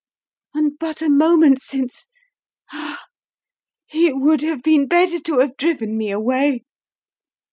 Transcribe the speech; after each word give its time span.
And 0.55 0.79
but 0.79 1.03
a 1.03 1.09
moment 1.11 1.61
since 1.61 2.07
Ah! 2.71 3.05
it 3.89 4.15
would 4.15 4.41
have 4.41 4.63
been 4.63 4.87
better 4.87 5.19
to 5.19 5.37
have 5.37 5.55
driven 5.57 5.95
me 5.95 6.09
away. 6.09 6.63